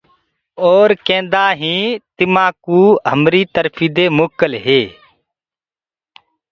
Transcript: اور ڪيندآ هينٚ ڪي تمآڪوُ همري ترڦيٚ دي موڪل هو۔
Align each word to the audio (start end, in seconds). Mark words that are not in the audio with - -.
اور 0.67 0.87
ڪيندآ 1.07 1.43
هينٚ 1.61 1.99
ڪي 1.99 1.99
تمآڪوُ 2.17 2.81
همري 3.11 3.41
ترڦيٚ 3.55 3.93
دي 3.95 4.05
موڪل 4.17 4.51
هو۔ 4.65 4.81